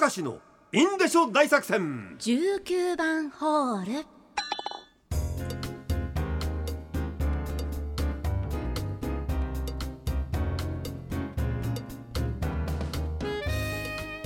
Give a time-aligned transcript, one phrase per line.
[0.00, 0.38] 明石の
[0.72, 2.16] インデショ大作戦。
[2.18, 3.92] 19番ホール。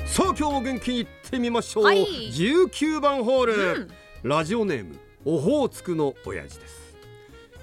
[0.06, 2.06] さあ今日も元気にいってみましょう、はい。
[2.32, 3.88] 19番ホール、うん。
[4.22, 6.96] ラジオネームオホーツクの親父です。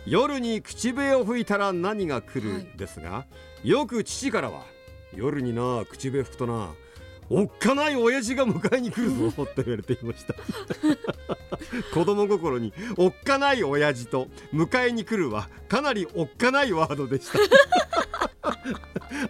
[0.05, 2.65] 夜に口笛を吹いたら何が来はい。
[2.65, 3.25] るですが、
[3.63, 4.63] よく父からは
[5.15, 6.75] 夜にな口笛吹くとな
[7.29, 10.35] おっかない親父が迎えに来るぞと言われていました。
[11.93, 17.39] 子供心におっかない親父と迎えに来るはかなりおっかないワードでした。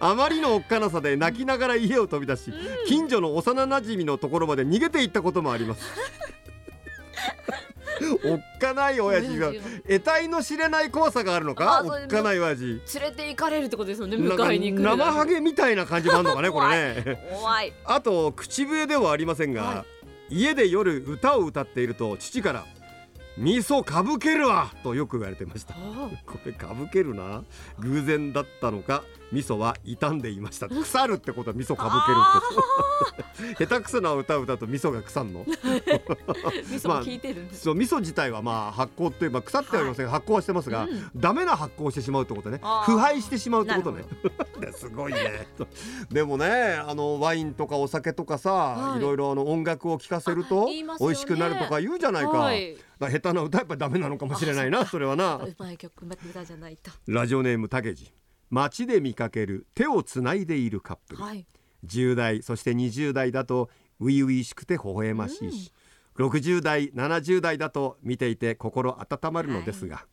[0.00, 2.52] あまりのおっかなさで泣きながら家を飛び出し、
[2.86, 5.82] 近所の幼なじみのところまで逃げていったこともあります
[8.24, 9.52] おっかない親父が
[9.88, 11.82] 得体の知れない怖さがあるのか？
[11.84, 12.64] おっかない親父。
[12.64, 17.28] 連れて行かれるってことですよね迎えに来る生ハゲみたいな感じもあるのかねこれね。
[17.32, 17.72] 怖い。
[17.84, 19.84] あと口笛ではありませんが、は
[20.28, 22.64] 家で夜歌を歌っていると父から
[23.38, 25.74] 「味噌かぶけるわ!」とよく言われてました。
[25.74, 27.42] あこれかぶけるな。
[27.78, 30.68] 偶然だったのか味噌は傷んでいました。
[30.68, 35.44] 腐るってことは味噌かぶけるって 下手くそな歌を歌うと味噌が腐んの。
[35.46, 35.56] 味
[36.80, 41.10] 噌も効いてるんです、そう味噌自体はまあ発酵っていうまあ腐ってはいませんが、発酵はしてますが、うん。
[41.16, 42.60] ダメな発酵をしてしまうってことね。
[42.84, 44.04] 腐敗してしまうってことね
[44.76, 45.46] すごいね。
[46.10, 48.98] でもねあのワインとかお酒とかさ、はい。
[48.98, 50.84] い、ろいろあの音楽を聴かせるあとね。
[51.00, 52.74] 美味しくなるとか言うじゃないか,、はい。
[52.74, 55.36] だから下手な歌やっぱりダメなのかもしれないな それはな。
[55.36, 56.90] うまい曲無駄じゃないと。
[57.06, 58.12] ラジオネームたけじ。
[58.50, 61.46] 街で見かける手をつないでいるカップル、はい。
[61.84, 65.72] 10代そして20代だと初々しくて微笑ましいし、
[66.16, 70.06] 60代70代だと見ていて心温まるのですが、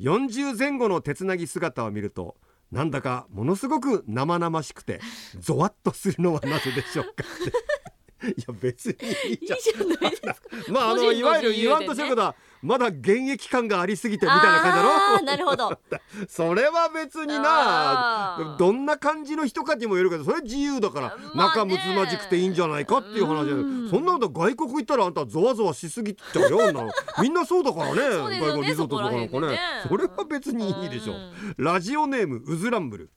[0.00, 2.36] 40前後の手つなぎ姿を見ると
[2.72, 5.00] なんだかものすごく生々しくて
[5.38, 7.24] ゾワッとするのはなぜでしょうか。
[8.26, 8.94] いや別に
[9.30, 9.56] いいじゃ
[10.00, 10.36] ないですか。
[10.72, 15.24] まああののいわゆる言わんとしてることはまだ現役感がありすぎてみたいな感じだろ？
[15.24, 15.78] なるほど。
[16.28, 23.90] それは別になどんな感じの人かにもよるけどそれ自由だから、仲睦まじくていいんじゃないかっていう話でうん。
[23.90, 28.00] そんなこと外国行ったらあんたゾワゾワしすぎちゃうよ みんなそうだからね
[28.38, 29.60] 外国リゾートとかなんかねね。
[29.88, 31.12] それは別にいいでしょ。
[31.12, 31.54] うん。
[31.58, 33.10] ラジオネームウズランブル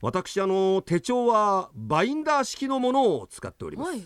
[0.00, 4.02] 私あの手帳はバインダー式のものを使っております、はい。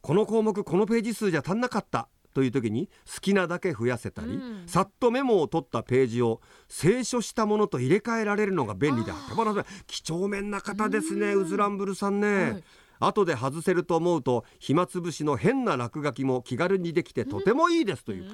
[0.00, 4.64] この項目このページ数じゃ足んなかったという時に好きなだけ増やせたり、うん。
[4.66, 9.28] さっとメモを取ったページを清書したものと入れ替えられるのが便利だあー。
[9.30, 11.42] 手放せない几帳面な方ですねうん。
[11.44, 12.64] ウズランブルさんね、はい
[13.00, 18.30] 後で外せると思うと暇つぶしの変な落書きも気軽にできてとてもいいですという、うん。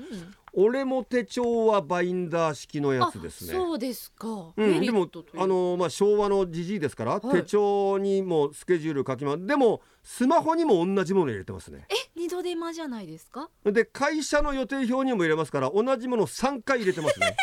[0.55, 3.55] 俺も手帳はバインダー式のやつですね。
[3.55, 5.09] あそうですか、うん、でも
[5.39, 7.41] あのまあ昭和のじじいですから、はい。
[7.41, 9.47] 手帳にもスケジュール書きます。
[9.47, 11.87] でもスマホにも同じもの入れてますね。
[11.89, 13.49] え二度手間じゃないですか？
[13.65, 17.37] で会社の予定表にも入れますから同じもの3回入れてますね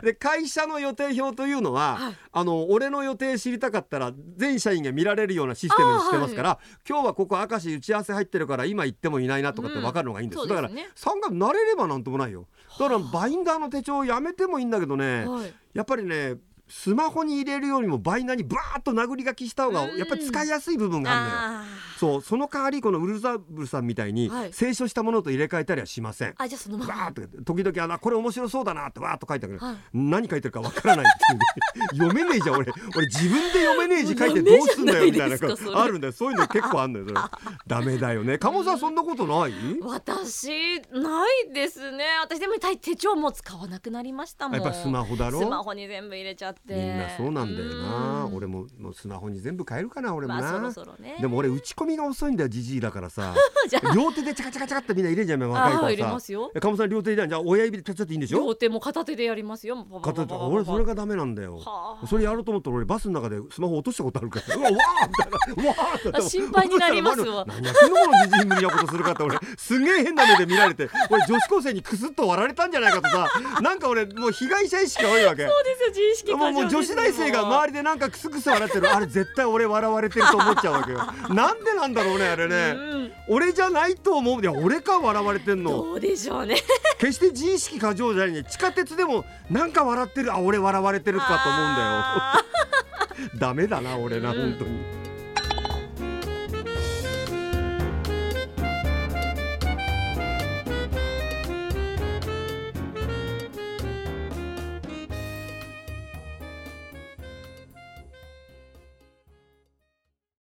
[0.04, 2.14] で会社の予定表というのは、はい。
[2.32, 10.92] あの俺の予定知りたかったら全社員が見られるようなシステムにしてますから、今日はここ明石打ち合わせ入ってるから今行ってもいないなとかって分かるのがいいんです,、うんだからそうですね。
[10.94, 12.46] 3回慣れればなんともないよ。
[12.78, 15.54] だからバインダーの手帳やめてもいいんだけどね、はい。
[15.72, 16.36] やっぱりね
[16.68, 19.98] スマホに入れるよりもバインダーにバーッと殴り書きした方がうん。
[19.98, 21.64] やっぱり使いやすい部分があるのよ。
[22.08, 24.50] あそうその代わりこのウルザブルさんみたいにはい。
[24.50, 26.30] 清書したものと入れ替えたりはしません。
[26.30, 26.94] ーあじゃあそのまま。
[26.94, 29.54] バーッと時々あのこれ面白そうだなってわーっと書いてある。
[29.54, 29.76] けど、はい。
[29.92, 31.38] 何書いてるかわからないっていう。
[31.38, 31.44] ね
[31.92, 32.72] 読めねえじゃん俺。
[32.96, 35.36] 俺自分で読めねえ字書いてどうすんだよみたいな。
[35.82, 36.12] あるんだよ。
[36.12, 37.20] そういうの結構あるんだよそれ。
[37.66, 38.38] ダメだよね。
[38.38, 39.52] 鴨さんそんなことない？
[39.82, 42.04] 私ないですね。
[42.22, 44.60] 私でも手手帳も使わなくなりましたもん。
[44.60, 45.40] やっぱスマホだろ？
[45.40, 46.74] スマホに全部入れちゃって。
[46.74, 48.24] みんなそうなんだよな。
[48.24, 48.36] うん。
[48.36, 51.16] 俺ももうスマホに全部変えるかな俺もな、まあそろそろね。
[51.20, 53.34] でも俺打ち込みが遅いんだよじじいだからさ。
[53.94, 56.50] 両手でチャカチャカチャカってみんな入れんじゃん若いあー入れますよ。
[56.54, 58.38] え鴨さん両手入れんじゃん親指でちゃちゃっていいんでしょ？
[58.40, 59.84] 両手も片手でやりますよ。
[60.02, 60.34] 片手。
[60.34, 73.28] 俺それがダメなんだよはあそれやろうと思ったら俺バスの中でスマホ落としたことあるからうわわーみたいなうわーってあ心配になりますわ何やってんのじじい無理なことするかって俺すげえ変な目で見られて俺女子高生にクスッと笑われたんじゃないかとさ
[73.62, 80.98] なんか俺もう被害者意識が多いわけそうですよ自意識もう女子大生が周りでなんかクスクス笑ってるあれ絶対俺笑われてると思っちゃうわけよ
[81.34, 83.12] なんでなんだろうねあれね、うん。
[83.28, 84.40] 俺じゃないと思う。
[84.40, 85.70] いや俺か笑われてんの。
[85.70, 86.56] どうでしょうね。
[86.98, 88.44] 決して自意識過剰じゃないね。
[88.44, 90.32] 地下鉄でもなんか笑ってる。
[90.32, 91.88] あ俺笑われてるかと思うんだよ。
[91.88, 92.44] あ
[93.38, 95.03] ダメだな俺なうん本当に